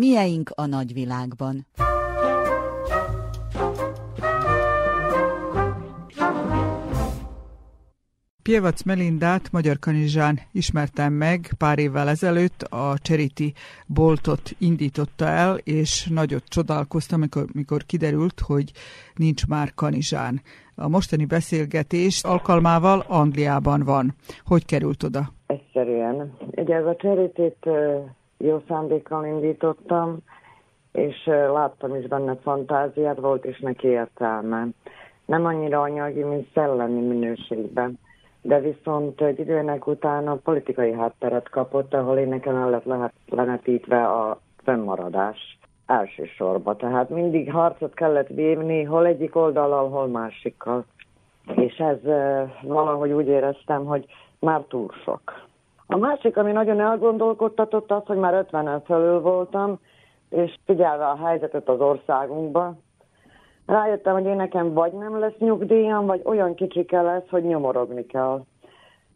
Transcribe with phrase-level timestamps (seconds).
[0.00, 1.66] Mieink a nagyvilágban.
[8.42, 13.52] Pievac Melindát Magyar Kanizsán ismertem meg pár évvel ezelőtt, a Charity
[13.86, 18.72] boltot indította el, és nagyot csodálkoztam, amikor, amikor kiderült, hogy
[19.14, 20.40] nincs már Kanizsán.
[20.74, 24.14] A mostani beszélgetés alkalmával Angliában van.
[24.44, 25.32] Hogy került oda?
[25.46, 26.36] Egyszerűen.
[26.50, 27.54] Ugye ez a charity
[28.40, 30.18] jó szándékkal indítottam,
[30.92, 34.66] és láttam is benne fantáziát, volt is neki értelme.
[35.24, 37.98] Nem annyira anyagi, mint szellemi minőségben
[38.42, 44.40] de viszont egy időnek utána politikai hátteret kapott, ahol én nekem el lett lenetítve a
[44.64, 46.76] fennmaradás elsősorban.
[46.76, 50.84] Tehát mindig harcot kellett vívni, hol egyik oldalal, hol másikkal.
[51.54, 51.98] És ez
[52.62, 54.06] valahogy úgy éreztem, hogy
[54.38, 55.48] már túl sok.
[55.92, 59.78] A másik, ami nagyon elgondolkodtatott, az, hogy már 50 felül voltam,
[60.28, 62.82] és figyelve a helyzetet az országunkban,
[63.66, 68.44] rájöttem, hogy én nekem vagy nem lesz nyugdíjam, vagy olyan kicsike lesz, hogy nyomorogni kell.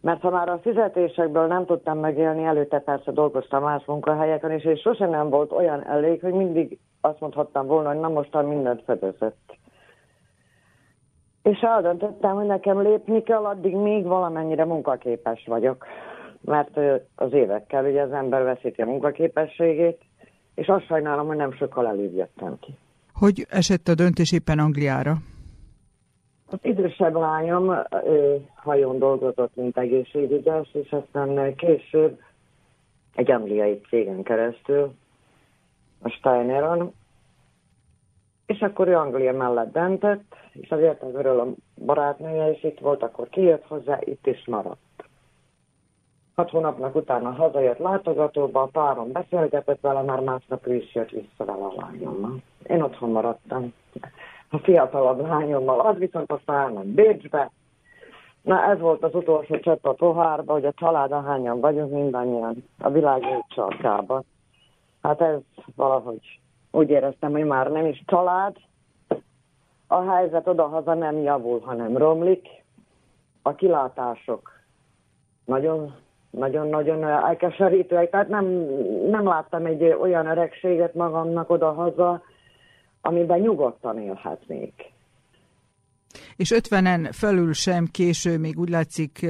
[0.00, 4.80] Mert ha már a fizetésekből nem tudtam megélni, előtte persze dolgoztam más munkahelyeken is, és
[4.80, 9.56] sosem nem volt olyan elég, hogy mindig azt mondhattam volna, hogy na mostan mindent fedezett.
[11.42, 15.86] És eldöntöttem, hogy nekem lépni kell, addig még valamennyire munkaképes vagyok.
[16.44, 16.78] Mert
[17.14, 20.00] az évekkel ugye az ember veszíti a munkaképességét,
[20.54, 22.76] és azt sajnálom, hogy nem sokkal előbb jöttem ki.
[23.14, 25.14] Hogy esett a döntés éppen Angliára?
[26.50, 27.70] Az idősebb lányom
[28.06, 32.20] ő, hajón dolgozott, mint egészségügyes, és aztán később
[33.14, 34.94] egy angliai cégen keresztül,
[36.02, 36.92] a Steineron,
[38.46, 41.46] és akkor ő Anglia mellett döntött, és azért az a
[41.84, 45.04] barátnője is itt volt, akkor kijött hozzá, itt is maradt.
[46.34, 51.44] Hat hónapnak utána hazajött látogatóba, a párom beszélgetett vele, már másnap ő is jött vissza
[51.44, 52.42] vele a lányommal.
[52.66, 53.72] Én otthon maradtam
[54.50, 57.50] a fiatalabb lányommal, az viszont aztán elment Bécsbe.
[58.42, 62.90] Na ez volt az utolsó csepp a pohárba, hogy a család hányan vagyunk mindannyian a
[62.90, 64.24] világ csarkában.
[65.02, 65.38] Hát ez
[65.76, 66.40] valahogy
[66.70, 68.56] úgy éreztem, hogy már nem is család,
[69.86, 72.48] a helyzet odahaza nem javul, hanem romlik.
[73.42, 74.50] A kilátások
[75.44, 75.94] nagyon
[76.36, 78.44] nagyon-nagyon elkeserítőek, tehát nem,
[79.10, 82.22] nem láttam egy olyan öregséget magamnak oda-haza,
[83.00, 84.92] amiben nyugodtan élhetnék.
[86.36, 89.26] És 50-en felül sem késő, még úgy látszik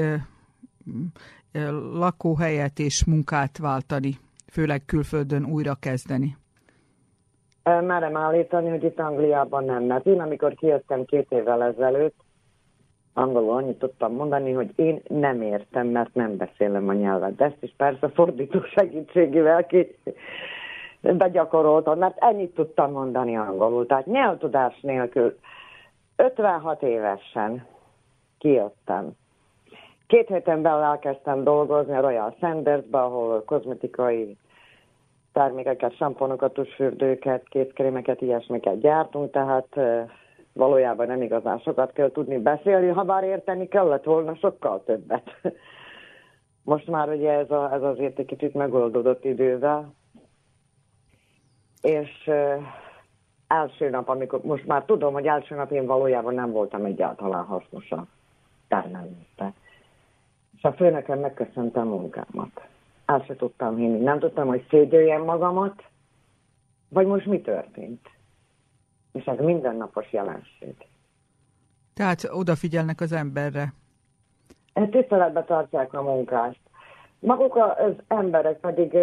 [1.92, 4.10] lakóhelyet és munkát váltani,
[4.52, 6.36] főleg külföldön újra kezdeni.
[7.64, 12.23] Merem állítani, hogy itt Angliában nem, mert én amikor kijöttem két évvel ezelőtt,
[13.14, 17.36] angolul annyit tudtam mondani, hogy én nem értem, mert nem beszélem a nyelvet.
[17.36, 19.96] De ezt is persze fordító segítségével ki
[21.00, 23.86] begyakoroltam, mert ennyit tudtam mondani angolul.
[23.86, 25.38] Tehát nyelvtudás nélkül
[26.16, 27.66] 56 évesen
[28.38, 29.10] kijöttem.
[30.06, 34.36] Két héten belül elkezdtem dolgozni a Royal Sandersbe, ahol kozmetikai
[35.32, 39.80] termékeket, samponokat, tusfürdőket, kézkrémeket, ilyesmiket gyártunk, tehát
[40.54, 45.30] valójában nem igazán sokat kell tudni beszélni, ha bár érteni kellett volna sokkal többet.
[46.62, 49.92] Most már ugye ez, a, ez azért egy kicsit megoldódott idővel.
[51.82, 52.30] És
[53.46, 57.90] első nap, amikor most már tudom, hogy első nap én valójában nem voltam egyáltalán hasznos
[57.90, 58.06] a
[58.68, 59.52] termelésbe.
[60.56, 62.66] És a főnökem megköszönte a munkámat.
[63.06, 63.98] El se tudtam hinni.
[63.98, 65.82] Nem tudtam, hogy szégyeljem magamat,
[66.88, 68.13] vagy most mi történt
[69.14, 70.74] és ez mindennapos jelenség.
[71.94, 73.72] Tehát odafigyelnek az emberre.
[74.90, 76.60] Tiszteletbe tartják a munkást.
[77.18, 78.96] Maguk az emberek pedig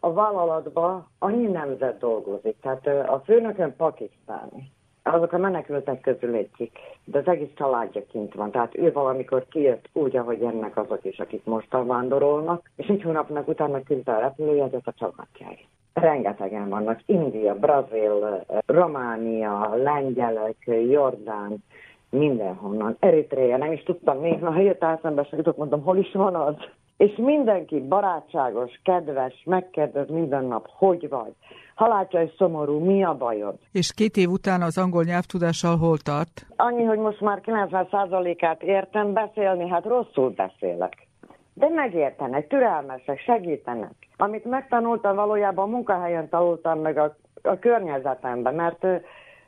[0.00, 2.56] a vállalatban annyi nemzet dolgozik.
[2.60, 4.72] Tehát a főnökön pakisztáni.
[5.02, 8.50] Azok a menekültek közül egyik, de az egész családja kint van.
[8.50, 13.48] Tehát ő valamikor kijött úgy, ahogy ennek azok is, akik most vándorolnak, és egy hónapnak
[13.48, 17.00] utána küldte a repülőjegyet a családjáért rengetegen vannak.
[17.06, 20.56] India, Brazil, Románia, lengyelek,
[20.90, 21.64] Jordán,
[22.10, 22.96] mindenhonnan.
[23.00, 26.54] Eritrea, nem is tudtam még, ha jött eszembe, se jutott, mondom, hol is van az?
[26.96, 31.32] És mindenki barátságos, kedves, megkérdez minden nap, hogy vagy.
[31.74, 33.54] Ha látja, hogy szomorú, mi a bajod?
[33.72, 36.46] És két év után az angol nyelvtudással hol tart?
[36.56, 41.06] Annyi, hogy most már 90%-át értem beszélni, hát rosszul beszélek.
[41.54, 44.03] De megértenek, türelmesek, segítenek.
[44.16, 48.86] Amit megtanultam, valójában a munkahelyen tanultam meg a, a környezetemben, mert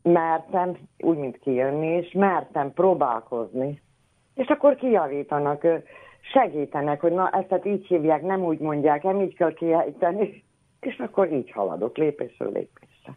[0.02, 3.80] mertem úgy, mint kijönni, és mertem próbálkozni.
[4.34, 5.66] És akkor kijavítanak,
[6.32, 10.44] segítenek, hogy na ezt így hívják, nem úgy mondják, nem így kell kiejteni.
[10.80, 13.16] és akkor így haladok lépésről lépésre.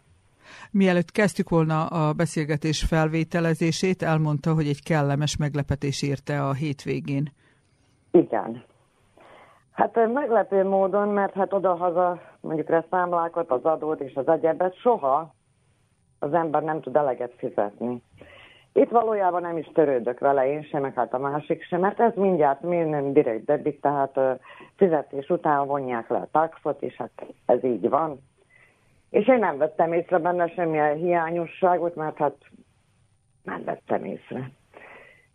[0.71, 7.31] Mielőtt kezdtük volna a beszélgetés felvételezését, elmondta, hogy egy kellemes meglepetés érte a hétvégén.
[8.11, 8.63] Igen.
[9.79, 15.33] Hát meglepő módon, mert hát oda-haza mondjuk a számlákat, az adót és az egyebet soha
[16.19, 18.01] az ember nem tud eleget fizetni.
[18.73, 22.15] Itt valójában nem is törődök vele én sem, meg hát a másik sem, mert ez
[22.15, 24.19] mindjárt nem direkt debit, tehát
[24.75, 28.19] fizetés után vonják le a taxot, és hát ez így van.
[29.09, 32.35] És én nem vettem észre benne semmilyen hiányosságot, mert hát
[33.43, 34.51] nem vettem észre.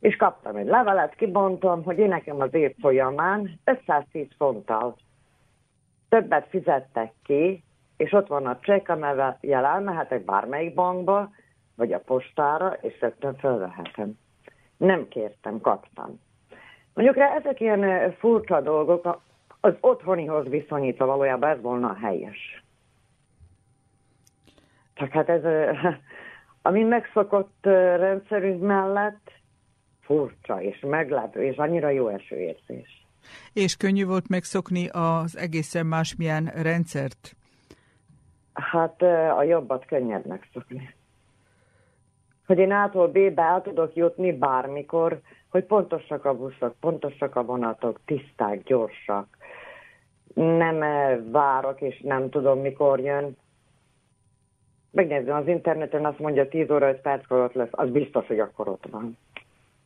[0.04, 4.96] És kaptam egy levelet, kibontom, hogy én nekem az év folyamán 510 fonttal
[6.08, 7.62] többet fizettek ki,
[7.96, 11.30] és ott van a csekk, amivel elmehetek bármelyik bankba,
[11.74, 14.18] vagy a postára, és rögtön fölvehetem.
[14.76, 16.20] Nem kértem, kaptam.
[16.94, 19.20] Mondjuk rá ezek ilyen furcsa dolgok,
[19.60, 22.64] az otthonihoz viszonyítva valójában ez volna a helyes.
[24.94, 25.42] Csak hát ez,
[26.62, 27.58] ami megszokott
[27.96, 29.42] rendszerünk mellett
[30.04, 33.06] furcsa és meglepő, és annyira jó esőérzés.
[33.52, 37.36] És könnyű volt megszokni az egészen másmilyen rendszert?
[38.52, 39.02] Hát
[39.36, 40.94] a jobbat könnyebb megszokni.
[42.46, 48.00] Hogy én A-tól B-be el tudok jutni bármikor, hogy pontosak a buszok, pontosak a vonatok,
[48.04, 49.36] tiszták, gyorsak.
[50.34, 50.78] Nem
[51.30, 53.36] várok, és nem tudom, mikor jön.
[54.90, 58.68] Megnézem az interneten, azt mondja 10 óra 5 perc ott lesz, az biztos, hogy akkor
[58.68, 59.16] ott van.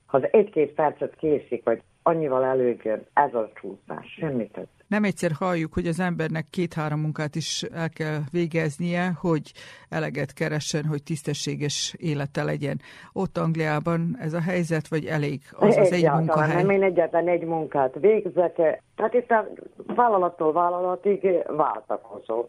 [0.08, 2.80] Ha az egy-két percet késik, vagy annyival előbb
[3.12, 4.66] ez a csúszás, semmi több.
[4.86, 9.52] Nem egyszer halljuk, hogy az embernek két-három munkát is el kell végeznie, hogy
[9.88, 12.80] eleget keressen, hogy tisztességes élete legyen.
[13.12, 16.62] Ott Angliában ez a helyzet, vagy elég az az egy munkahely?
[16.62, 18.54] Nem, én egyetlen egy munkát végzek.
[18.96, 19.48] Tehát itt a
[19.86, 22.48] vállalattól vállalatig váltakozó.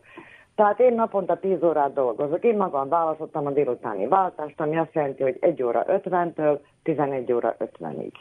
[0.59, 2.43] Tehát én naponta 10 órát dolgozok.
[2.43, 7.55] Én magam választottam a délutáni váltást, ami azt jelenti, hogy 1 óra 50-től 11 óra
[7.59, 8.11] 50-ig.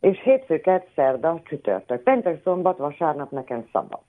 [0.00, 2.02] És hétfőket, szerda, csütörtök.
[2.02, 4.02] Péntek, szombat, vasárnap nekem szabad.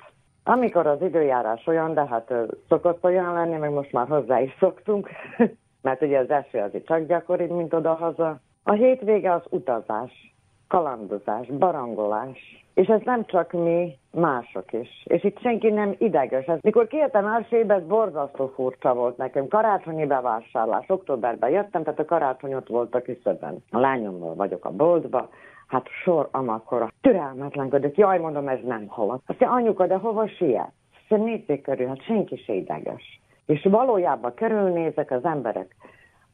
[0.44, 2.34] Amikor az időjárás olyan, de hát
[2.68, 5.10] szokott olyan lenni, meg most már hozzá is szoktunk,
[5.82, 8.40] mert ugye az eső azért csak gyakori, mint oda-haza.
[8.64, 10.36] A hétvége az utazás,
[10.68, 14.90] kalandozás, barangolás, és ez nem csak mi, mások is.
[15.04, 16.46] És itt senki nem ideges.
[16.46, 19.48] Ez, mikor kijöttem Elsébe, ez borzasztó furcsa volt nekem.
[19.48, 20.86] Karácsonyi bevásárlás.
[20.88, 23.64] Októberben jöttem, tehát a karácsony ott volt a küszöbben.
[23.72, 25.30] A lányommal vagyok a boltba,
[25.68, 26.92] hát sor amakkora.
[27.02, 29.20] Türelmetlenkedek, jaj, mondom, ez nem halad.
[29.26, 30.72] Azt mondja, anyuka, de hova siet?
[31.10, 33.20] Azt nézzék körül, hát senki se ideges.
[33.46, 35.76] És valójában körülnézek az emberek,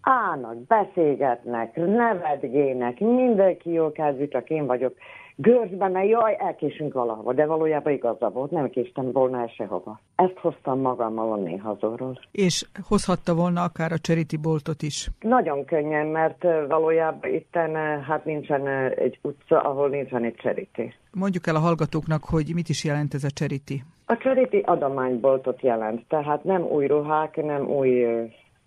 [0.03, 4.93] állnak, beszélgetnek, nevetgének, mindenki jó kedvű, csak én vagyok
[5.35, 9.99] görzben, mert jaj, elkésünk valahova, de valójában igaza volt, nem késtem volna sehova.
[10.15, 12.19] Ezt hoztam magammal onné hazorról.
[12.31, 15.09] És hozhatta volna akár a Charity boltot is?
[15.19, 20.93] Nagyon könnyen, mert valójában itten hát nincsen egy utca, ahol nincsen egy Charity.
[21.11, 23.81] Mondjuk el a hallgatóknak, hogy mit is jelent ez a Charity.
[24.05, 28.05] A Charity adományboltot jelent, tehát nem új ruhák, nem új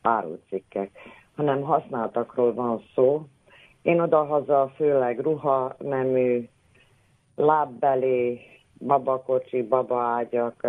[0.03, 0.91] árucikkek,
[1.37, 3.27] hanem használtakról van szó.
[3.83, 6.49] Én oda-haza főleg ruha nemű
[7.37, 8.41] lábbeli,
[8.79, 10.67] babakocsi, babaágyak,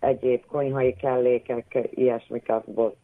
[0.00, 2.96] egyéb konyhai kellékek, ilyesmiket volt,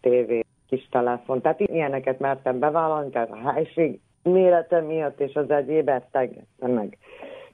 [0.00, 1.40] tévé, kis telefon.
[1.40, 6.28] Tehát ilyeneket mertem bevállalni, tehát a helység mérete miatt és az egyéb ezt
[6.58, 6.98] meg.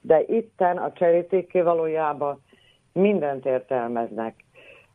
[0.00, 2.42] De itten a cseríték valójában
[2.92, 4.44] mindent értelmeznek.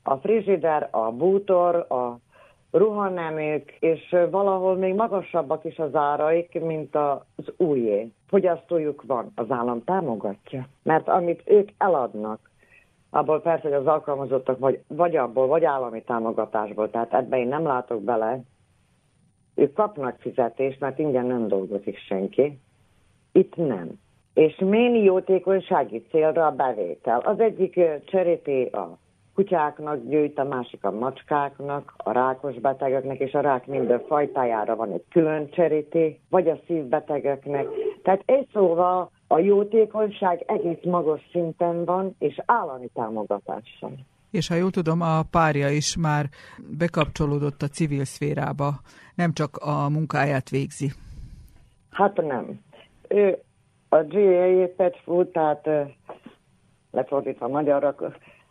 [0.04, 2.20] A frigider, a bútor, a
[2.78, 8.12] ruhaneműk, és valahol még magasabbak is az áraik, mint az újé.
[8.28, 10.68] Fogyasztójuk van, az állam támogatja.
[10.84, 12.40] Mert amit ők eladnak,
[13.10, 17.64] abból persze, hogy az alkalmazottak vagy, vagy abból, vagy állami támogatásból, tehát ebbe én nem
[17.64, 18.40] látok bele.
[19.56, 22.60] Ők kapnak fizetést, mert ingyen nem dolgozik senki.
[23.32, 24.00] Itt nem.
[24.34, 27.20] És mély jótékonysági célra a bevétel.
[27.20, 28.98] Az egyik cserété a
[29.38, 34.92] kutyáknak gyűjt, a másik a macskáknak, a rákos betegeknek, és a rák minden fajtájára van
[34.92, 37.68] egy külön cseríté, vagy a szívbetegeknek.
[38.04, 43.92] Tehát egy szóval a jótékonyság egész magas szinten van, és állami támogatással.
[44.32, 46.26] És ha jól tudom, a párja is már
[46.78, 48.70] bekapcsolódott a civil szférába,
[49.16, 50.92] nem csak a munkáját végzi.
[51.90, 52.60] Hát nem.
[53.08, 53.38] Ő
[53.90, 55.70] a GA Pet Food, tehát
[56.92, 57.96] lefordítva magyarra,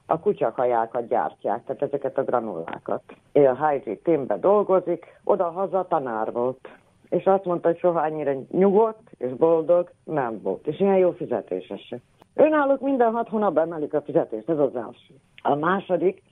[0.06, 3.02] a kutyakajákat gyártják, tehát ezeket a granullákat.
[3.32, 6.68] Ő a Hygiene teambe dolgozik, oda-haza tanár volt.
[7.08, 10.66] És azt mondta, hogy soha annyira nyugodt és boldog nem volt.
[10.66, 11.98] És ilyen jó fizetéses se.
[12.34, 15.14] Önállók minden hat hónapban emelik a fizetést, ez az első.
[15.42, 16.22] A második,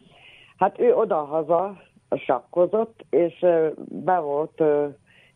[0.56, 1.76] hát ő oda-haza
[2.10, 3.46] sakkozott, és
[3.88, 4.62] be volt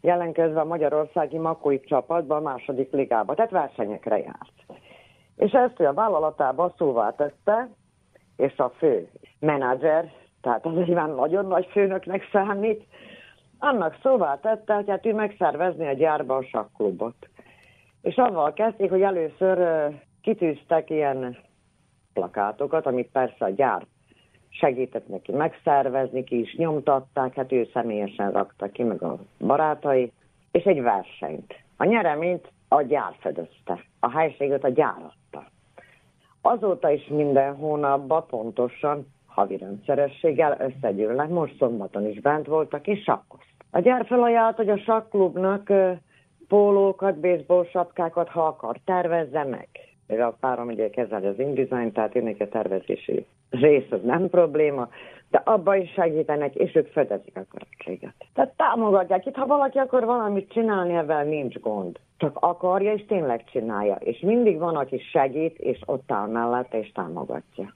[0.01, 4.81] jelenkezve a magyarországi makói csapatba a második ligába, tehát versenyekre járt.
[5.37, 7.69] És ezt a vállalatába szóvá tette,
[8.39, 12.83] és a fő menedzser, tehát az nyilván nagyon nagy főnöknek számít,
[13.59, 17.29] annak szóvá tette, hogy hát ő megszervezni a gyárba a sakklubot.
[18.03, 19.89] És avval kezdték, hogy először
[20.23, 21.37] kitűztek ilyen
[22.13, 23.87] plakátokat, amit persze a gyár
[24.49, 30.13] segített neki megszervezni, ki is nyomtatták, hát ő személyesen rakta ki, meg a barátai,
[30.51, 31.55] és egy versenyt.
[31.77, 35.47] A nyereményt a gyár fedezte, a helységet a gyár adta.
[36.43, 43.47] Azóta is minden hónapban pontosan havi rendszerességgel összegyűlnek, most szombaton is bent voltak, és sakkozt.
[43.71, 45.73] A gyár felajánlt, hogy a sakklubnak
[46.49, 49.69] pólókat, baseball sapkákat, ha akar, tervezze meg.
[50.07, 54.89] Mivel a párom ugye kezeli az InDesign, tehát ennek a tervezési rész az nem probléma,
[55.31, 58.15] de abban is segítenek, és ők fedezik a költséget.
[58.35, 59.27] Tehát támogatják.
[59.27, 61.99] Itt, ha valaki akar valamit csinálni, ebben nincs gond.
[62.17, 63.95] Csak akarja, és tényleg csinálja.
[63.95, 67.75] És mindig van, aki segít, és ott áll mellette, és támogatja.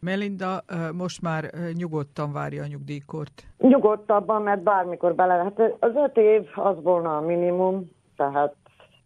[0.00, 0.62] Melinda
[0.96, 3.46] most már nyugodtan várja a nyugdíjkort.
[3.58, 5.76] Nyugodtabban, mert bármikor bele lehet.
[5.80, 8.54] Az öt év az volna a minimum, tehát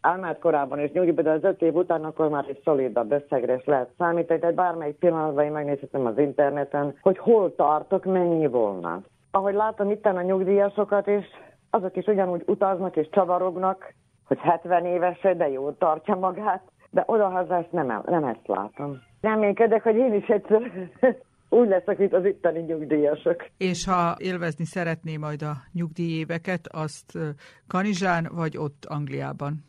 [0.07, 3.65] elment korábban és nyugodj, de az öt év után akkor már egy szolidabb összegre is
[3.65, 9.03] lehet számítani, tehát bármelyik pillanatban én megnézhetem az interneten, hogy hol tartok, mennyi volna.
[9.31, 11.25] Ahogy látom itt a nyugdíjasokat is,
[11.71, 13.95] azok is ugyanúgy utaznak és csavarognak,
[14.25, 19.03] hogy 70 éves, de jól tartja magát, de odahaza ezt nem, nem ezt látom.
[19.21, 20.63] Reménykedek, hogy én is egyszer
[21.49, 23.47] úgy leszek, mint az itteni nyugdíjasok.
[23.57, 27.19] És ha élvezni szeretné majd a nyugdíjéveket, azt
[27.67, 29.65] Kanizsán vagy ott Angliában?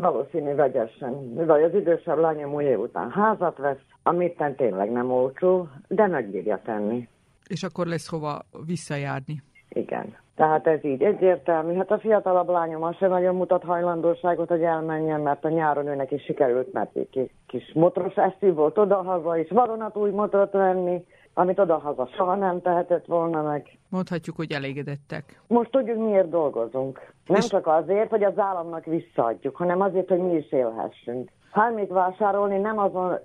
[0.00, 5.68] Valószínű vegyesen, mivel az idősebb lányom új év után házat vesz, amit tényleg nem olcsó,
[5.88, 7.08] de megbírja tenni.
[7.48, 9.42] És akkor lesz hova visszajárni.
[9.68, 10.16] Igen.
[10.34, 11.74] Tehát ez így egyértelmű.
[11.74, 16.10] Hát a fiatalabb lányom az sem nagyon mutat hajlandóságot, hogy elmenjen, mert a nyáron őnek
[16.10, 21.04] is sikerült, mert egy kis motoros eszű volt oda-haza, és varonat új motort venni,
[21.34, 23.78] amit oda-haza soha nem tehetett volna meg.
[23.88, 25.40] Mondhatjuk, hogy elégedettek.
[25.46, 27.12] Most tudjuk, miért dolgozunk.
[27.26, 27.46] Nem és...
[27.46, 31.30] csak azért, hogy az államnak visszaadjuk, hanem azért, hogy mi is élhessünk.
[31.74, 33.18] még vásárolni nem azon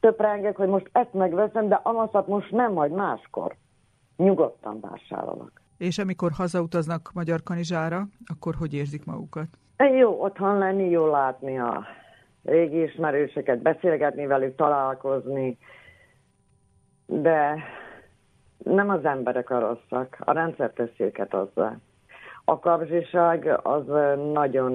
[0.00, 3.56] töprengek, hogy most ezt megveszem, de amaszat most nem, majd máskor.
[4.16, 5.52] Nyugodtan vásárolok.
[5.78, 9.46] És amikor hazautaznak Magyar Kanizsára, akkor hogy érzik magukat?
[9.98, 11.84] Jó otthon lenni, jó látni a
[12.44, 15.58] régi ismerőseket, beszélgetni velük, találkozni,
[17.20, 17.56] de
[18.64, 21.76] nem az emberek a rosszak, a rendszer teszi őket azzal.
[22.44, 23.86] A kapzsiság az
[24.32, 24.74] nagyon,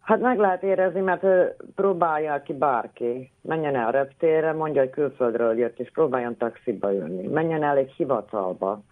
[0.00, 1.26] hát meg lehet érezni, mert
[1.74, 7.26] próbálja ki bárki, menjen el a reptérre, mondja, hogy külföldről jött, és próbáljon taxiba jönni,
[7.26, 8.82] menjen el egy hivatalba,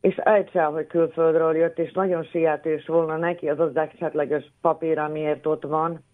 [0.00, 4.98] és ejtse el, hogy külföldről jött, és nagyon sietős volna neki az az esetleges papír,
[4.98, 6.04] amiért ott van,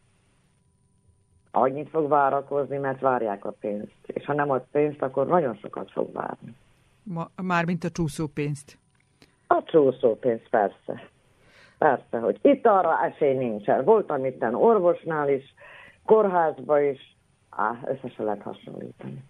[1.55, 3.97] annyit fog várakozni, mert várják a pénzt.
[4.07, 6.55] És ha nem ad pénzt, akkor nagyon sokat fog várni.
[7.03, 8.79] Ma, mármint a csúszópénzt.
[9.47, 11.09] A csúszópénzt, persze.
[11.79, 13.85] Persze, hogy itt arra esély nincsen.
[13.85, 15.55] Voltam itt orvosnál is,
[16.05, 17.17] kórházba is,
[17.51, 19.25] á, össze se lehet hasonlítani.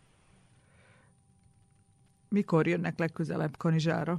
[2.28, 4.16] Mikor jönnek legközelebb Kanizsára?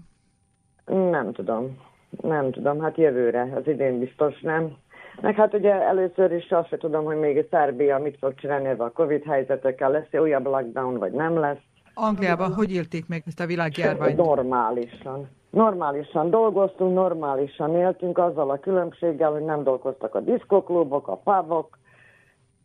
[0.86, 1.78] Nem tudom.
[2.22, 4.78] Nem tudom, hát jövőre, az idén biztos nem.
[5.22, 8.92] Meg hát ugye először is azt sem tudom, hogy még Szerbia mit fog csinálni a
[8.92, 11.62] Covid helyzetekkel, lesz -e újabb lockdown, vagy nem lesz.
[11.94, 14.18] Angliában hogy élték meg ezt a világjárványt?
[14.18, 15.30] Normálisan.
[15.50, 21.78] Normálisan dolgoztunk, normálisan éltünk, azzal a különbséggel, hogy nem dolgoztak a diszkoklubok, a pubok,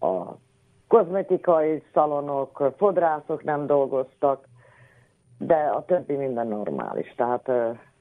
[0.00, 0.35] a
[0.88, 4.45] kozmetikai szalonok, fodrászok nem dolgoztak,
[5.38, 7.14] de a többi minden normális.
[7.16, 7.50] Tehát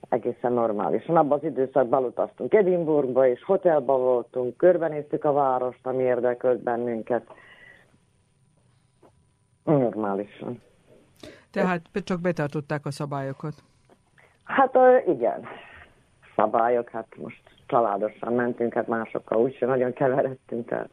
[0.10, 1.18] egészen normálisan.
[1.18, 7.28] Abban az időszakban utaztunk Edinburghba, és hotelba voltunk, körbenéztük a várost, ami érdekölt bennünket.
[9.64, 10.62] Normálisan.
[11.52, 13.54] Tehát csak betartották a szabályokat?
[14.44, 14.78] Hát
[15.08, 15.46] igen.
[16.36, 20.90] Szabályok, hát most családosan mentünk, hát másokkal úgyse nagyon keveredtünk, tehát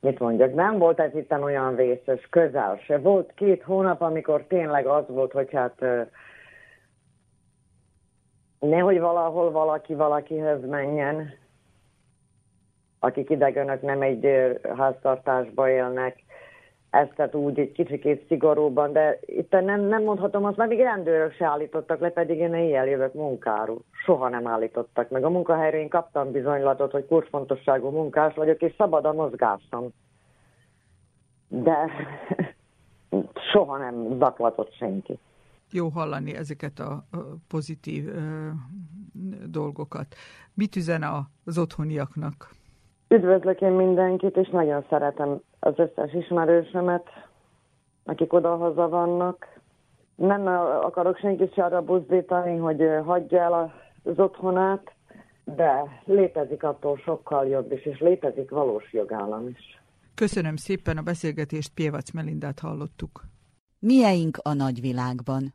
[0.00, 2.98] mit mondjak, nem volt ez itt olyan vészes, közel se.
[2.98, 5.84] Volt két hónap, amikor tényleg az volt, hogy hát
[8.68, 11.30] nehogy valahol valaki valakihez menjen,
[12.98, 14.28] akik idegenek nem egy
[14.76, 16.24] háztartásba élnek,
[16.94, 21.32] ezt tehát úgy egy kicsikét szigorúban, de itt nem, nem mondhatom azt, mert még rendőrök
[21.32, 23.78] se állítottak le, pedig én éjjel jövök munkáról.
[24.04, 25.24] Soha nem állítottak meg.
[25.24, 29.88] A munkahelyről én kaptam bizonylatot, hogy kulcsfontosságú munkás vagyok, és szabad a mozgásom.
[31.48, 31.90] de
[33.52, 35.18] soha nem zaklatott senki.
[35.74, 37.04] Jó hallani ezeket a
[37.48, 38.04] pozitív
[39.46, 40.14] dolgokat.
[40.54, 41.04] Mit üzen
[41.44, 42.50] az otthoniaknak?
[43.08, 47.06] Üdvözlök én mindenkit, és nagyon szeretem az összes ismerősömet,
[48.04, 49.46] akik odahaza vannak.
[50.14, 50.46] Nem
[50.82, 54.92] akarok senkit se arra buzdítani, hogy hagyja el az otthonát,
[55.44, 59.82] de létezik attól sokkal jobb is, és létezik valós jogállam is.
[60.14, 63.24] Köszönöm szépen a beszélgetést, Pievac Melindát hallottuk.
[63.86, 65.54] Mieink a nagyvilágban.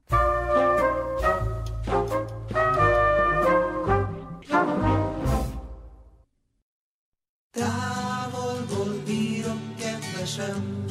[7.52, 10.86] Távolból bírok, kedvesem,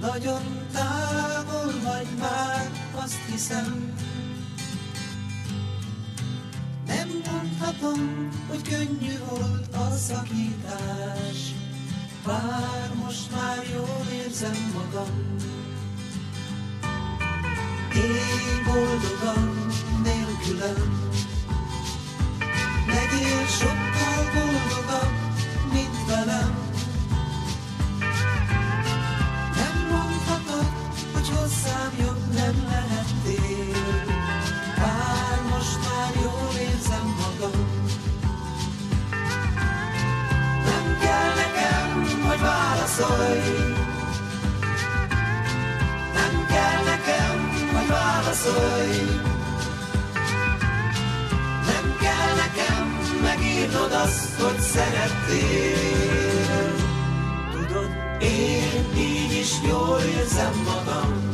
[0.00, 0.42] nagyon
[0.72, 3.94] távol vagy már, azt hiszem.
[6.86, 11.63] Nem mondhatom, hogy könnyű volt a szakítás,
[12.26, 15.36] bár most már jól érzem magam.
[17.94, 19.66] Én boldogan
[20.02, 21.10] nélkülem,
[22.86, 25.12] legyél sokkal boldogabb,
[25.72, 26.63] mint velem.
[53.74, 55.76] Megírnod azt, hogy szerettél.
[57.52, 57.90] Tudod,
[58.20, 61.33] én így is jól érzem magam.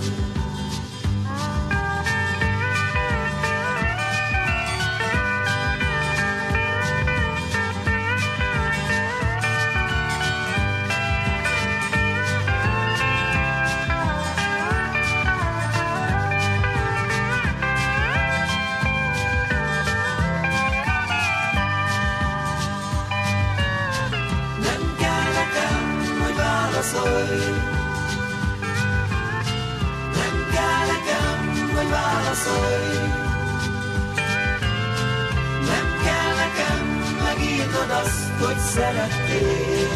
[38.41, 39.89] hogy szerettél.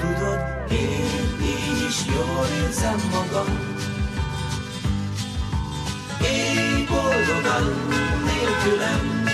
[0.00, 3.48] Tudod, én így is jól érzem magam.
[6.22, 7.64] Élj boldogan
[8.24, 9.24] nélkülem,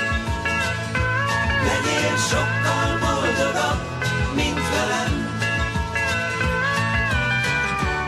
[1.66, 3.80] legyél sokkal boldogabb,
[4.34, 5.14] mint velem.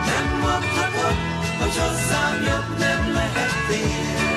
[0.05, 1.17] Nem adhatod,
[1.59, 4.28] hogy hozzám jobb nem lehettél.